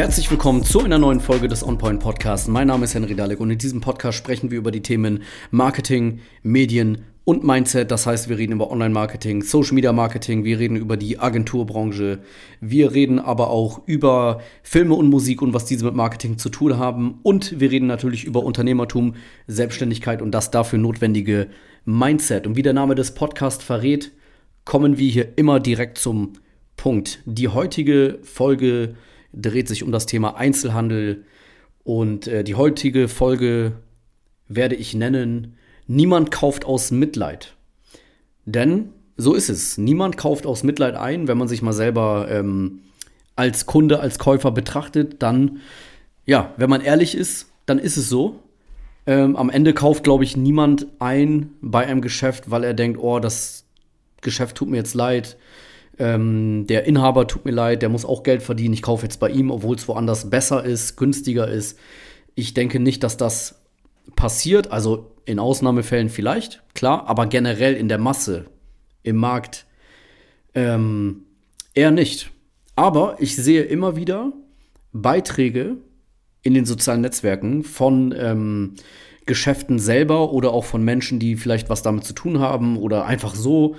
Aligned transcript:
Herzlich 0.00 0.30
willkommen 0.30 0.64
zu 0.64 0.80
einer 0.80 0.98
neuen 0.98 1.20
Folge 1.20 1.46
des 1.46 1.62
OnPoint 1.62 2.00
Podcasts. 2.00 2.48
Mein 2.48 2.68
Name 2.68 2.86
ist 2.86 2.94
Henry 2.94 3.14
Dalek 3.14 3.38
und 3.38 3.50
in 3.50 3.58
diesem 3.58 3.82
Podcast 3.82 4.16
sprechen 4.16 4.50
wir 4.50 4.56
über 4.56 4.70
die 4.70 4.80
Themen 4.80 5.24
Marketing, 5.50 6.20
Medien 6.42 7.04
und 7.24 7.44
Mindset. 7.44 7.90
Das 7.90 8.06
heißt, 8.06 8.30
wir 8.30 8.38
reden 8.38 8.54
über 8.54 8.70
Online-Marketing, 8.70 9.42
Social-Media-Marketing, 9.42 10.42
wir 10.42 10.58
reden 10.58 10.76
über 10.76 10.96
die 10.96 11.18
Agenturbranche, 11.18 12.20
wir 12.62 12.94
reden 12.94 13.18
aber 13.18 13.50
auch 13.50 13.82
über 13.84 14.40
Filme 14.62 14.94
und 14.94 15.10
Musik 15.10 15.42
und 15.42 15.52
was 15.52 15.66
diese 15.66 15.84
mit 15.84 15.94
Marketing 15.94 16.38
zu 16.38 16.48
tun 16.48 16.78
haben 16.78 17.18
und 17.22 17.60
wir 17.60 17.70
reden 17.70 17.86
natürlich 17.86 18.24
über 18.24 18.42
Unternehmertum, 18.42 19.16
Selbstständigkeit 19.48 20.22
und 20.22 20.30
das 20.30 20.50
dafür 20.50 20.78
notwendige 20.78 21.48
Mindset. 21.84 22.46
Und 22.46 22.56
wie 22.56 22.62
der 22.62 22.72
Name 22.72 22.94
des 22.94 23.12
Podcasts 23.12 23.62
verrät, 23.62 24.12
kommen 24.64 24.96
wir 24.96 25.10
hier 25.10 25.36
immer 25.36 25.60
direkt 25.60 25.98
zum 25.98 26.32
Punkt. 26.78 27.20
Die 27.26 27.48
heutige 27.48 28.18
Folge 28.22 28.94
dreht 29.32 29.68
sich 29.68 29.82
um 29.82 29.92
das 29.92 30.06
Thema 30.06 30.36
Einzelhandel 30.36 31.24
und 31.84 32.26
äh, 32.26 32.44
die 32.44 32.54
heutige 32.54 33.08
Folge 33.08 33.72
werde 34.48 34.74
ich 34.74 34.94
nennen, 34.94 35.56
niemand 35.86 36.30
kauft 36.30 36.64
aus 36.64 36.90
Mitleid. 36.90 37.54
Denn 38.44 38.90
so 39.16 39.34
ist 39.34 39.48
es. 39.48 39.78
Niemand 39.78 40.16
kauft 40.16 40.46
aus 40.46 40.62
Mitleid 40.62 40.94
ein. 40.96 41.28
Wenn 41.28 41.38
man 41.38 41.48
sich 41.48 41.62
mal 41.62 41.72
selber 41.72 42.28
ähm, 42.30 42.80
als 43.36 43.66
Kunde, 43.66 44.00
als 44.00 44.18
Käufer 44.18 44.50
betrachtet, 44.50 45.22
dann, 45.22 45.60
ja, 46.26 46.52
wenn 46.56 46.70
man 46.70 46.80
ehrlich 46.80 47.14
ist, 47.14 47.48
dann 47.66 47.78
ist 47.78 47.96
es 47.96 48.08
so. 48.08 48.40
Ähm, 49.06 49.36
am 49.36 49.50
Ende 49.50 49.72
kauft, 49.72 50.04
glaube 50.04 50.24
ich, 50.24 50.36
niemand 50.36 50.86
ein 50.98 51.50
bei 51.60 51.86
einem 51.86 52.00
Geschäft, 52.00 52.50
weil 52.50 52.64
er 52.64 52.74
denkt, 52.74 52.98
oh, 53.00 53.18
das 53.18 53.64
Geschäft 54.20 54.56
tut 54.56 54.68
mir 54.68 54.76
jetzt 54.76 54.94
leid 54.94 55.36
ähm, 56.00 56.66
der 56.66 56.86
Inhaber 56.86 57.26
tut 57.26 57.44
mir 57.44 57.50
leid, 57.52 57.82
der 57.82 57.90
muss 57.90 58.06
auch 58.06 58.22
Geld 58.22 58.42
verdienen. 58.42 58.72
Ich 58.72 58.80
kaufe 58.80 59.04
jetzt 59.04 59.20
bei 59.20 59.28
ihm, 59.28 59.50
obwohl 59.50 59.76
es 59.76 59.86
woanders 59.86 60.30
besser 60.30 60.64
ist, 60.64 60.96
günstiger 60.96 61.46
ist. 61.46 61.78
Ich 62.34 62.54
denke 62.54 62.80
nicht, 62.80 63.02
dass 63.04 63.18
das 63.18 63.60
passiert. 64.16 64.72
Also 64.72 65.12
in 65.26 65.38
Ausnahmefällen 65.38 66.08
vielleicht, 66.08 66.62
klar, 66.74 67.06
aber 67.06 67.26
generell 67.26 67.74
in 67.74 67.88
der 67.88 67.98
Masse, 67.98 68.46
im 69.02 69.16
Markt 69.16 69.66
ähm, 70.54 71.24
eher 71.74 71.90
nicht. 71.90 72.30
Aber 72.76 73.16
ich 73.18 73.36
sehe 73.36 73.62
immer 73.62 73.94
wieder 73.94 74.32
Beiträge 74.92 75.76
in 76.42 76.54
den 76.54 76.64
sozialen 76.64 77.02
Netzwerken 77.02 77.62
von 77.62 78.14
ähm, 78.16 78.76
Geschäften 79.30 79.78
selber 79.78 80.32
oder 80.32 80.52
auch 80.52 80.64
von 80.64 80.82
Menschen, 80.82 81.20
die 81.20 81.36
vielleicht 81.36 81.70
was 81.70 81.82
damit 81.82 82.02
zu 82.02 82.14
tun 82.14 82.40
haben 82.40 82.76
oder 82.76 83.06
einfach 83.06 83.36
so 83.36 83.76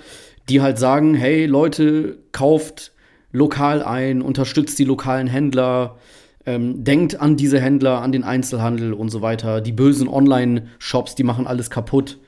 die 0.50 0.62
halt 0.62 0.78
sagen, 0.78 1.14
hey 1.14 1.46
Leute, 1.46 2.18
kauft 2.32 2.92
lokal 3.32 3.84
ein, 3.84 4.22
unterstützt 4.22 4.78
die 4.80 4.84
lokalen 4.84 5.28
Händler, 5.28 5.98
ähm, 6.46 6.84
denkt 6.84 7.20
an 7.20 7.38
diese 7.38 7.62
Händler, 7.62 8.02
an 8.02 8.12
den 8.12 8.24
Einzelhandel 8.24 8.94
und 8.94 9.10
so 9.10 9.22
weiter. 9.22 9.62
Die 9.62 9.72
bösen 9.72 10.08
Online-Shops, 10.08 11.16
die 11.16 11.24
machen 11.24 11.48
alles 11.48 11.70
kaputt. 11.70 12.20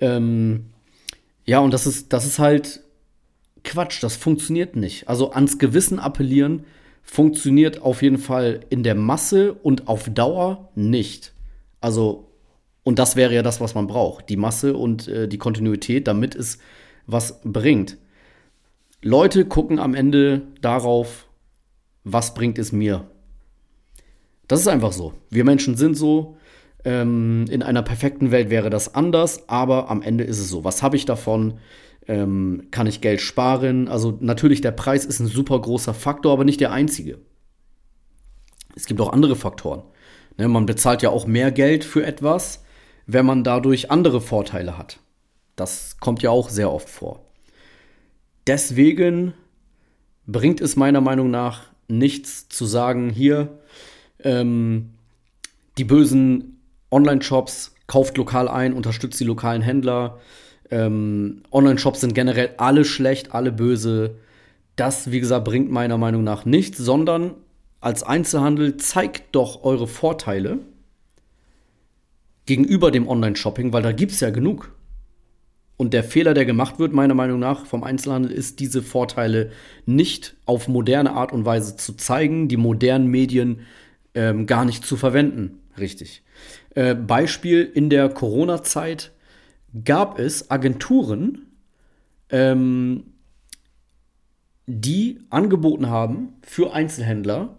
Ähm, 0.00 0.66
ja, 1.44 1.60
und 1.60 1.72
das 1.72 1.86
ist, 1.86 2.12
das 2.12 2.26
ist 2.26 2.38
halt 2.38 2.82
Quatsch, 3.64 4.02
das 4.02 4.16
funktioniert 4.16 4.76
nicht. 4.76 5.08
Also 5.08 5.32
ans 5.32 5.58
Gewissen 5.58 5.98
appellieren 5.98 6.64
funktioniert 7.04 7.82
auf 7.82 8.02
jeden 8.02 8.18
Fall 8.18 8.60
in 8.70 8.82
der 8.82 8.94
Masse 8.94 9.54
und 9.54 9.88
auf 9.88 10.08
Dauer 10.10 10.70
nicht. 10.74 11.32
Also, 11.80 12.28
und 12.84 12.98
das 12.98 13.16
wäre 13.16 13.34
ja 13.34 13.42
das, 13.42 13.60
was 13.60 13.74
man 13.74 13.86
braucht. 13.86 14.28
Die 14.28 14.36
Masse 14.36 14.76
und 14.76 15.08
äh, 15.08 15.28
die 15.28 15.38
Kontinuität, 15.38 16.08
damit 16.08 16.34
es 16.34 16.58
was 17.06 17.40
bringt. 17.44 17.98
Leute 19.02 19.44
gucken 19.44 19.78
am 19.78 19.94
Ende 19.94 20.42
darauf, 20.60 21.26
was 22.04 22.34
bringt 22.34 22.58
es 22.58 22.72
mir. 22.72 23.10
Das 24.48 24.60
ist 24.60 24.68
einfach 24.68 24.92
so. 24.92 25.14
Wir 25.30 25.44
Menschen 25.44 25.76
sind 25.76 25.96
so. 25.96 26.36
Ähm, 26.84 27.46
in 27.48 27.62
einer 27.62 27.82
perfekten 27.82 28.32
Welt 28.32 28.50
wäre 28.50 28.70
das 28.70 28.94
anders, 28.94 29.48
aber 29.48 29.88
am 29.88 30.02
Ende 30.02 30.24
ist 30.24 30.38
es 30.38 30.48
so. 30.48 30.64
Was 30.64 30.82
habe 30.82 30.96
ich 30.96 31.04
davon? 31.04 31.58
Ähm, 32.08 32.66
kann 32.72 32.88
ich 32.88 33.00
Geld 33.00 33.20
sparen? 33.20 33.86
Also 33.86 34.18
natürlich, 34.20 34.60
der 34.60 34.72
Preis 34.72 35.04
ist 35.04 35.20
ein 35.20 35.28
super 35.28 35.60
großer 35.60 35.94
Faktor, 35.94 36.32
aber 36.32 36.44
nicht 36.44 36.60
der 36.60 36.72
einzige. 36.72 37.18
Es 38.74 38.86
gibt 38.86 39.00
auch 39.00 39.12
andere 39.12 39.36
Faktoren. 39.36 39.84
Ne, 40.38 40.48
man 40.48 40.66
bezahlt 40.66 41.02
ja 41.02 41.10
auch 41.10 41.26
mehr 41.26 41.52
Geld 41.52 41.84
für 41.84 42.04
etwas, 42.04 42.61
wenn 43.12 43.26
man 43.26 43.44
dadurch 43.44 43.90
andere 43.90 44.20
Vorteile 44.20 44.78
hat. 44.78 44.98
Das 45.56 45.98
kommt 46.00 46.22
ja 46.22 46.30
auch 46.30 46.48
sehr 46.48 46.72
oft 46.72 46.88
vor. 46.88 47.24
Deswegen 48.46 49.34
bringt 50.26 50.60
es 50.60 50.76
meiner 50.76 51.00
Meinung 51.00 51.30
nach 51.30 51.62
nichts 51.88 52.48
zu 52.48 52.64
sagen, 52.64 53.10
hier 53.10 53.58
ähm, 54.20 54.90
die 55.78 55.84
bösen 55.84 56.60
Online-Shops, 56.90 57.74
kauft 57.86 58.16
lokal 58.16 58.48
ein, 58.48 58.72
unterstützt 58.72 59.20
die 59.20 59.24
lokalen 59.24 59.62
Händler. 59.62 60.18
Ähm, 60.70 61.42
Online-Shops 61.50 62.00
sind 62.00 62.14
generell 62.14 62.54
alle 62.56 62.84
schlecht, 62.84 63.34
alle 63.34 63.52
böse. 63.52 64.16
Das, 64.76 65.10
wie 65.10 65.20
gesagt, 65.20 65.44
bringt 65.44 65.70
meiner 65.70 65.98
Meinung 65.98 66.24
nach 66.24 66.44
nichts, 66.44 66.78
sondern 66.78 67.34
als 67.80 68.02
Einzelhandel 68.02 68.76
zeigt 68.76 69.34
doch 69.34 69.64
eure 69.64 69.86
Vorteile 69.86 70.60
gegenüber 72.46 72.90
dem 72.90 73.08
Online-Shopping, 73.08 73.72
weil 73.72 73.82
da 73.82 73.92
gibt 73.92 74.12
es 74.12 74.20
ja 74.20 74.30
genug. 74.30 74.74
Und 75.76 75.94
der 75.94 76.04
Fehler, 76.04 76.34
der 76.34 76.44
gemacht 76.44 76.78
wird, 76.78 76.92
meiner 76.92 77.14
Meinung 77.14 77.40
nach, 77.40 77.66
vom 77.66 77.82
Einzelhandel, 77.82 78.30
ist, 78.30 78.60
diese 78.60 78.82
Vorteile 78.82 79.50
nicht 79.86 80.36
auf 80.44 80.68
moderne 80.68 81.12
Art 81.12 81.32
und 81.32 81.44
Weise 81.44 81.76
zu 81.76 81.94
zeigen, 81.94 82.48
die 82.48 82.56
modernen 82.56 83.08
Medien 83.08 83.60
ähm, 84.14 84.46
gar 84.46 84.64
nicht 84.64 84.84
zu 84.84 84.96
verwenden. 84.96 85.60
Richtig. 85.78 86.22
Äh, 86.74 86.94
Beispiel 86.94 87.62
in 87.62 87.90
der 87.90 88.08
Corona-Zeit 88.08 89.12
gab 89.84 90.18
es 90.18 90.50
Agenturen, 90.50 91.46
ähm, 92.28 93.04
die 94.66 95.20
angeboten 95.30 95.88
haben 95.88 96.34
für 96.42 96.72
Einzelhändler 96.72 97.58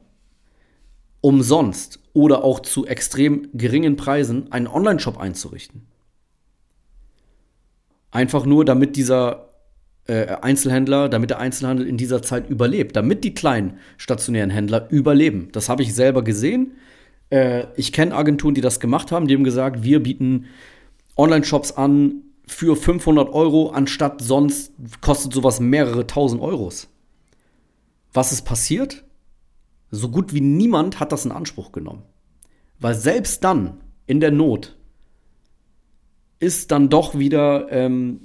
umsonst 1.24 2.00
oder 2.12 2.44
auch 2.44 2.60
zu 2.60 2.86
extrem 2.86 3.48
geringen 3.54 3.96
Preisen 3.96 4.52
einen 4.52 4.68
Online-Shop 4.68 5.18
einzurichten. 5.18 5.88
Einfach 8.12 8.46
nur, 8.46 8.66
damit 8.66 8.98
dieser 8.98 9.54
äh, 10.06 10.26
Einzelhändler, 10.42 11.08
damit 11.08 11.30
der 11.30 11.40
Einzelhandel 11.40 11.88
in 11.88 11.96
dieser 11.96 12.22
Zeit 12.22 12.50
überlebt, 12.50 12.98
damit 12.98 13.24
die 13.24 13.34
kleinen 13.34 13.80
stationären 13.98 14.50
Händler 14.50 14.92
überleben. 14.92 15.48
Das 15.54 15.70
habe 15.70 15.82
ich 15.82 15.96
selber 15.96 16.26
gesehen. 16.26 16.74
Äh, 17.30 17.68
ich 17.78 17.94
kenne 17.94 18.14
Agenturen, 18.14 18.54
die 18.54 18.62
das 18.62 18.82
gemacht 18.82 19.14
haben. 19.14 19.28
Die 19.28 19.34
haben 19.34 19.46
gesagt, 19.46 19.82
wir 19.82 20.04
bieten 20.04 20.48
Online-Shops 21.16 21.72
an 21.72 22.24
für 22.46 22.76
500 22.76 23.34
Euro, 23.34 23.70
anstatt 23.70 24.22
sonst 24.22 24.74
kostet 25.00 25.32
sowas 25.32 25.62
mehrere 25.62 26.06
tausend 26.06 26.42
Euros. 26.42 26.90
Was 28.12 28.34
ist 28.34 28.42
passiert? 28.42 29.06
So 29.96 30.10
gut 30.10 30.34
wie 30.34 30.42
niemand 30.42 31.00
hat 31.00 31.12
das 31.12 31.24
in 31.24 31.32
Anspruch 31.32 31.72
genommen. 31.72 32.02
Weil 32.80 32.96
selbst 32.96 33.44
dann, 33.44 33.82
in 34.08 34.22
der 34.22 34.32
Not, 34.32 34.76
ist 36.40 36.72
dann 36.72 36.90
doch 36.90 37.16
wieder, 37.16 37.72
ähm, 37.72 38.22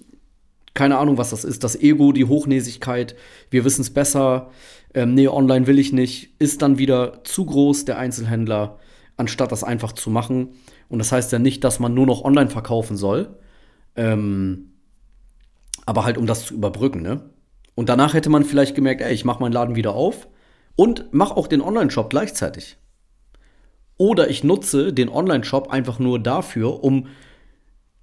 keine 0.73 0.97
Ahnung, 0.97 1.19
was 1.19 1.29
das 1.29 1.45
ist, 1.45 1.65
das 1.65 1.77
Ego, 1.77 2.12
die 2.12 2.25
Hochnäsigkeit, 2.25 3.17
wir 3.51 3.67
wissen 3.67 3.83
es 3.83 3.93
besser, 3.93 4.51
ähm, 4.95 5.12
nee, 5.12 5.29
online 5.29 5.67
will 5.67 5.79
ich 5.79 5.93
nicht, 5.93 6.34
ist 6.39 6.62
dann 6.62 6.79
wieder 6.79 7.23
zu 7.25 7.45
groß, 7.45 7.85
der 7.85 7.99
Einzelhändler, 7.99 8.79
anstatt 9.19 9.53
das 9.53 9.62
einfach 9.62 9.93
zu 9.93 10.09
machen. 10.09 10.55
Und 10.89 11.00
das 11.00 11.12
heißt 11.12 11.31
ja 11.33 11.39
nicht, 11.39 11.65
dass 11.65 11.81
man 11.81 11.93
nur 11.93 12.06
noch 12.06 12.25
online 12.25 12.49
verkaufen 12.49 12.97
soll, 12.97 13.37
ähm, 13.95 14.73
aber 15.85 16.06
halt 16.06 16.17
um 16.17 16.25
das 16.25 16.47
zu 16.47 16.55
überbrücken, 16.55 17.03
ne? 17.03 17.29
Und 17.75 17.91
danach 17.91 18.15
hätte 18.15 18.31
man 18.31 18.44
vielleicht 18.44 18.75
gemerkt, 18.75 19.03
ey, 19.03 19.12
ich 19.12 19.26
mache 19.26 19.41
meinen 19.41 19.53
Laden 19.53 19.76
wieder 19.76 19.94
auf 19.94 20.29
und 20.79 21.13
mache 21.13 21.37
auch 21.37 21.49
den 21.49 21.61
Online-Shop 21.61 22.09
gleichzeitig. 22.09 22.77
Oder 23.97 24.31
ich 24.31 24.45
nutze 24.45 24.93
den 24.93 25.09
Online-Shop 25.09 25.71
einfach 25.71 25.99
nur 25.99 26.21
dafür, 26.21 26.85
um 26.85 27.09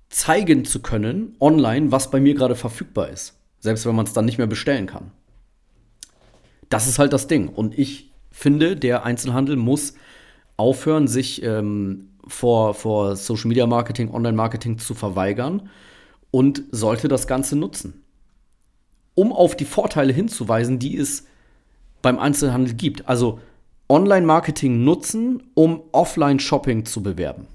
zeigen 0.10 0.66
zu 0.66 0.82
können 0.82 1.38
online, 1.40 1.94
was 1.94 2.12
bei 2.12 2.20
mir 2.20 2.34
gerade 2.34 2.56
verfügbar 2.56 3.08
ist. 3.08 3.40
Selbst 3.62 3.86
wenn 3.86 3.96
man 3.96 4.06
es 4.06 4.12
dann 4.12 4.26
nicht 4.26 4.38
mehr 4.38 4.48
bestellen 4.48 4.88
kann. 4.88 5.12
Das 6.68 6.86
ist 6.86 7.00
halt 7.00 7.14
das 7.14 7.28
Ding. 7.28 7.48
Und 7.48 7.80
ich 7.80 8.12
finde, 8.30 8.76
der 8.76 9.06
Einzelhandel 9.06 9.56
muss 9.56 9.94
aufhören, 10.58 11.08
sich 11.08 11.44
ähm, 11.44 12.10
vor, 12.28 12.74
vor 12.74 13.16
Social 13.16 13.48
Media 13.48 13.68
Marketing, 13.68 14.14
Online 14.14 14.36
Marketing 14.36 14.80
zu 14.80 14.96
verweigern 14.96 15.70
und 16.30 16.64
sollte 16.72 17.08
das 17.08 17.26
Ganze 17.26 17.56
nutzen. 17.56 18.04
Um 19.14 19.32
auf 19.32 19.56
die 19.56 19.64
Vorteile 19.64 20.12
hinzuweisen, 20.12 20.78
die 20.78 20.98
es 20.98 21.26
beim 22.06 22.20
Einzelhandel 22.20 22.76
gibt. 22.76 23.10
Also 23.10 23.40
Online-Marketing 23.90 24.84
nutzen, 24.84 25.42
um 25.56 25.82
Offline-Shopping 25.92 26.86
zu 26.86 27.02
bewerben. 27.02 27.48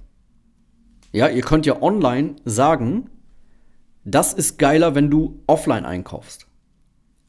Ja, 1.13 1.29
ihr 1.29 1.43
könnt 1.43 1.67
ja 1.67 1.81
online 1.81 2.35
sagen, 2.45 3.11
das 4.05 4.33
ist 4.33 4.59
geiler, 4.59 4.97
wenn 4.97 5.09
du 5.09 5.41
offline 5.47 5.85
einkaufst. 5.85 6.49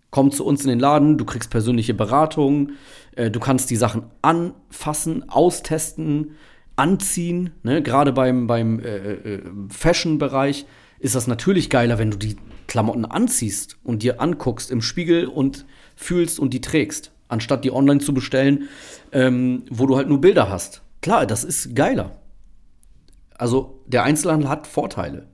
Komm 0.09 0.31
zu 0.31 0.43
uns 0.45 0.63
in 0.63 0.69
den 0.69 0.79
Laden, 0.79 1.19
du 1.19 1.25
kriegst 1.25 1.51
persönliche 1.51 1.93
Beratung, 1.93 2.71
äh, 3.15 3.29
du 3.29 3.39
kannst 3.39 3.69
die 3.69 3.75
Sachen 3.75 4.03
anfassen, 4.23 5.29
austesten, 5.29 6.31
anziehen. 6.75 7.51
Ne? 7.61 7.83
Gerade 7.83 8.13
beim, 8.13 8.47
beim 8.47 8.79
äh, 8.79 8.95
äh, 8.95 9.41
Fashion-Bereich 9.69 10.65
ist 11.01 11.15
das 11.15 11.27
natürlich 11.27 11.69
geiler, 11.69 11.97
wenn 11.97 12.11
du 12.11 12.17
die 12.17 12.37
Klamotten 12.67 13.05
anziehst 13.05 13.77
und 13.83 14.03
dir 14.03 14.21
anguckst 14.21 14.71
im 14.71 14.81
Spiegel 14.81 15.25
und 15.25 15.65
fühlst 15.95 16.39
und 16.39 16.53
die 16.53 16.61
trägst, 16.61 17.11
anstatt 17.27 17.65
die 17.65 17.71
online 17.71 17.99
zu 17.99 18.13
bestellen, 18.13 18.69
ähm, 19.11 19.63
wo 19.69 19.87
du 19.87 19.97
halt 19.97 20.07
nur 20.07 20.21
Bilder 20.21 20.49
hast. 20.49 20.83
Klar, 21.01 21.25
das 21.25 21.43
ist 21.43 21.75
geiler. 21.75 22.11
Also 23.37 23.81
der 23.87 24.03
Einzelhandel 24.03 24.47
hat 24.47 24.67
Vorteile. 24.67 25.27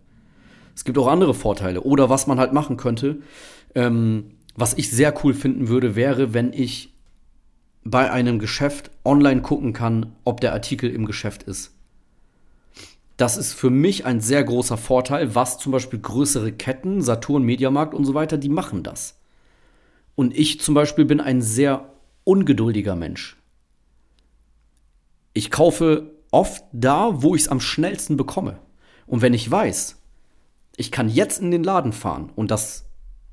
Es 0.73 0.85
gibt 0.85 0.97
auch 0.97 1.07
andere 1.07 1.33
Vorteile. 1.33 1.81
Oder 1.81 2.09
was 2.09 2.27
man 2.27 2.39
halt 2.39 2.53
machen 2.53 2.77
könnte, 2.77 3.19
ähm, 3.75 4.31
was 4.55 4.73
ich 4.73 4.89
sehr 4.89 5.13
cool 5.23 5.33
finden 5.33 5.67
würde, 5.67 5.95
wäre, 5.95 6.33
wenn 6.33 6.53
ich 6.53 6.95
bei 7.83 8.09
einem 8.09 8.39
Geschäft 8.39 8.89
online 9.03 9.41
gucken 9.41 9.73
kann, 9.73 10.15
ob 10.23 10.39
der 10.39 10.53
Artikel 10.53 10.89
im 10.89 11.05
Geschäft 11.05 11.43
ist. 11.43 11.76
Das 13.17 13.35
ist 13.35 13.53
für 13.53 13.71
mich 13.71 14.05
ein 14.05 14.21
sehr 14.21 14.43
großer 14.43 14.77
Vorteil, 14.77 15.33
was 15.33 15.57
zum 15.57 15.71
Beispiel 15.71 15.99
größere 15.99 16.51
Ketten, 16.51 17.01
Saturn, 17.01 17.43
Mediamarkt 17.43 17.95
und 17.95 18.05
so 18.05 18.13
weiter, 18.13 18.37
die 18.37 18.49
machen 18.49 18.83
das. 18.83 19.19
Und 20.15 20.37
ich 20.37 20.61
zum 20.61 20.75
Beispiel 20.75 21.05
bin 21.05 21.19
ein 21.19 21.41
sehr 21.41 21.93
ungeduldiger 22.23 22.95
Mensch. 22.95 23.37
Ich 25.33 25.49
kaufe 25.49 26.11
oft 26.31 26.63
da, 26.71 27.21
wo 27.23 27.35
ich 27.35 27.43
es 27.43 27.47
am 27.47 27.59
schnellsten 27.59 28.17
bekomme. 28.17 28.59
Und 29.07 29.21
wenn 29.21 29.33
ich 29.33 29.49
weiß, 29.49 30.01
ich 30.75 30.91
kann 30.91 31.09
jetzt 31.09 31.41
in 31.41 31.49
den 31.49 31.63
Laden 31.63 31.93
fahren 31.93 32.31
und 32.35 32.51
das 32.51 32.85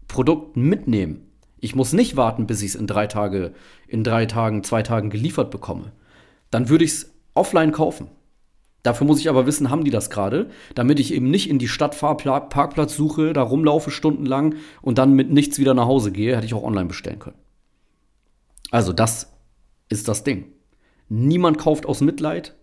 Produkt 0.08 0.56
mitnehmen, 0.56 1.30
ich 1.58 1.74
muss 1.74 1.92
nicht 1.92 2.16
warten, 2.16 2.46
bis 2.46 2.62
ich 2.62 2.70
es 2.70 2.74
in 2.74 2.86
drei 2.86 3.06
Tage, 3.06 3.52
in 3.88 4.04
drei 4.04 4.26
Tagen, 4.26 4.64
zwei 4.64 4.82
Tagen 4.82 5.10
geliefert 5.10 5.50
bekomme, 5.50 5.92
dann 6.50 6.68
würde 6.68 6.84
ich 6.84 6.92
es 6.92 7.14
offline 7.34 7.72
kaufen. 7.72 8.08
Dafür 8.84 9.06
muss 9.06 9.18
ich 9.18 9.30
aber 9.30 9.46
wissen, 9.46 9.70
haben 9.70 9.82
die 9.82 9.90
das 9.90 10.10
gerade, 10.10 10.50
damit 10.74 11.00
ich 11.00 11.14
eben 11.14 11.30
nicht 11.30 11.48
in 11.48 11.58
die 11.58 11.68
Stadt 11.68 11.94
fahre, 11.94 12.16
Parkplatz 12.16 12.94
suche, 12.94 13.32
da 13.32 13.42
rumlaufe 13.42 13.90
stundenlang 13.90 14.56
und 14.82 14.98
dann 14.98 15.14
mit 15.14 15.32
nichts 15.32 15.58
wieder 15.58 15.72
nach 15.72 15.86
Hause 15.86 16.12
gehe, 16.12 16.36
hätte 16.36 16.44
ich 16.44 16.52
auch 16.52 16.62
online 16.62 16.84
bestellen 16.84 17.18
können. 17.18 17.38
Also 18.70 18.92
das 18.92 19.32
ist 19.88 20.06
das 20.06 20.22
Ding. 20.22 20.52
Niemand 21.08 21.56
kauft 21.56 21.86
aus 21.86 22.02
Mitleid. 22.02 22.56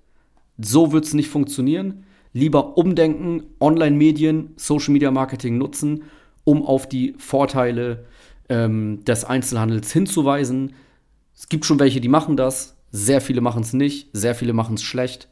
So 0.60 0.92
wird 0.92 1.06
es 1.06 1.16
nicht 1.16 1.28
funktionieren. 1.28 2.06
Lieber 2.34 2.78
umdenken, 2.78 3.44
Online-Medien, 3.60 4.52
Social-Media-Marketing 4.58 5.58
nutzen, 5.58 6.04
um 6.44 6.64
auf 6.64 6.88
die 6.88 7.16
Vorteile 7.18 8.06
ähm, 8.48 9.04
des 9.06 9.26
Einzelhandels 9.26 9.92
hinzuweisen. 9.92 10.74
Es 11.36 11.50
gibt 11.50 11.66
schon 11.66 11.80
welche, 11.80 12.00
die 12.00 12.10
machen 12.10 12.38
das. 12.38 12.78
Sehr 12.92 13.22
viele 13.22 13.42
machen 13.42 13.64
es 13.64 13.74
nicht. 13.74 14.10
Sehr 14.14 14.36
viele 14.36 14.54
machen 14.54 14.76
es 14.76 14.84
schlecht. 14.84 15.31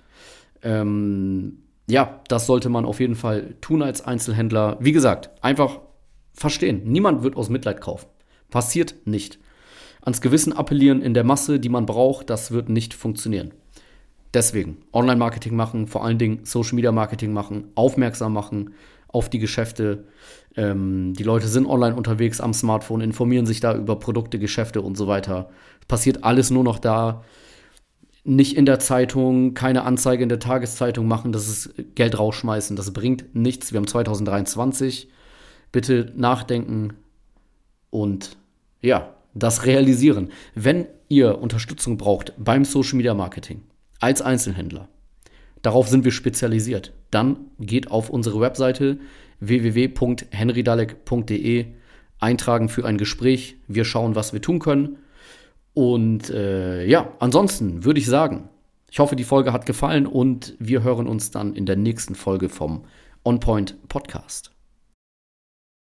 Ähm, 0.63 1.59
ja, 1.87 2.21
das 2.27 2.45
sollte 2.45 2.69
man 2.69 2.85
auf 2.85 2.99
jeden 2.99 3.15
Fall 3.15 3.55
tun 3.61 3.81
als 3.81 4.05
Einzelhändler. 4.05 4.77
Wie 4.79 4.91
gesagt, 4.91 5.31
einfach 5.41 5.79
verstehen. 6.33 6.81
Niemand 6.85 7.23
wird 7.23 7.35
aus 7.35 7.49
Mitleid 7.49 7.81
kaufen. 7.81 8.07
Passiert 8.49 8.95
nicht. 9.05 9.39
Ans 10.01 10.21
Gewissen 10.21 10.53
appellieren 10.53 11.01
in 11.01 11.13
der 11.13 11.23
Masse, 11.23 11.59
die 11.59 11.69
man 11.69 11.85
braucht, 11.85 12.29
das 12.29 12.51
wird 12.51 12.69
nicht 12.69 12.93
funktionieren. 12.93 13.51
Deswegen 14.33 14.77
Online-Marketing 14.93 15.55
machen, 15.55 15.87
vor 15.87 16.05
allen 16.05 16.19
Dingen 16.19 16.41
Social-Media-Marketing 16.43 17.33
machen, 17.33 17.65
aufmerksam 17.75 18.33
machen 18.33 18.73
auf 19.07 19.29
die 19.29 19.39
Geschäfte. 19.39 20.05
Ähm, 20.55 21.13
die 21.15 21.23
Leute 21.23 21.47
sind 21.47 21.65
online 21.65 21.95
unterwegs 21.95 22.39
am 22.39 22.53
Smartphone, 22.53 23.01
informieren 23.01 23.47
sich 23.47 23.59
da 23.59 23.75
über 23.75 23.97
Produkte, 23.97 24.37
Geschäfte 24.39 24.81
und 24.81 24.95
so 24.95 25.07
weiter. 25.07 25.49
Passiert 25.87 26.23
alles 26.23 26.51
nur 26.51 26.63
noch 26.63 26.77
da 26.77 27.23
nicht 28.23 28.57
in 28.57 28.65
der 28.65 28.79
Zeitung, 28.79 29.53
keine 29.53 29.83
Anzeige 29.83 30.23
in 30.23 30.29
der 30.29 30.39
Tageszeitung 30.39 31.07
machen, 31.07 31.31
das 31.31 31.47
ist 31.47 31.73
Geld 31.95 32.19
rausschmeißen, 32.19 32.75
das 32.75 32.91
bringt 32.91 33.33
nichts. 33.33 33.71
Wir 33.71 33.77
haben 33.77 33.87
2023. 33.87 35.07
Bitte 35.71 36.11
nachdenken 36.15 36.95
und 37.91 38.37
ja, 38.81 39.13
das 39.33 39.65
realisieren. 39.65 40.29
Wenn 40.55 40.87
ihr 41.07 41.39
Unterstützung 41.39 41.97
braucht 41.97 42.33
beim 42.37 42.65
Social 42.65 42.97
Media 42.97 43.13
Marketing 43.13 43.61
als 43.99 44.21
Einzelhändler, 44.21 44.89
darauf 45.61 45.87
sind 45.87 46.03
wir 46.05 46.11
spezialisiert, 46.11 46.93
dann 47.11 47.51
geht 47.59 47.91
auf 47.91 48.09
unsere 48.09 48.41
Webseite 48.41 48.97
www.henrydalek.de, 49.39 51.65
eintragen 52.19 52.69
für 52.69 52.85
ein 52.85 52.97
Gespräch. 52.97 53.57
Wir 53.67 53.85
schauen, 53.85 54.15
was 54.15 54.33
wir 54.33 54.41
tun 54.41 54.57
können 54.59 54.97
und 55.79 56.29
äh, 56.29 56.85
ja, 56.85 57.13
ansonsten 57.19 57.85
würde 57.85 58.01
ich 58.01 58.05
sagen, 58.05 58.49
ich 58.91 58.99
hoffe, 58.99 59.15
die 59.15 59.23
Folge 59.23 59.53
hat 59.53 59.65
gefallen 59.65 60.07
und 60.07 60.53
wir 60.59 60.83
hören 60.83 61.07
uns 61.07 61.31
dann 61.31 61.53
in 61.53 61.65
der 61.65 61.77
nächsten 61.77 62.15
Folge 62.15 62.49
vom 62.49 62.83
On 63.23 63.39
Point 63.39 63.77
Podcast. 63.87 64.51